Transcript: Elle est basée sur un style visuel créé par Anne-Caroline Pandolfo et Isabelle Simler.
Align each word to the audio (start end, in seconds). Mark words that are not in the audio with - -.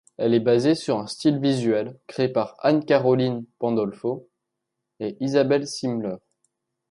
Elle 0.17 0.33
est 0.33 0.39
basée 0.39 0.73
sur 0.73 0.97
un 0.97 1.05
style 1.05 1.37
visuel 1.39 1.95
créé 2.07 2.27
par 2.27 2.55
Anne-Caroline 2.61 3.45
Pandolfo 3.59 4.31
et 4.99 5.15
Isabelle 5.19 5.67
Simler. 5.67 6.15